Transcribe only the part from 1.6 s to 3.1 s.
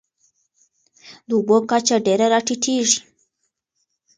کچه ډېره راټیټېږي.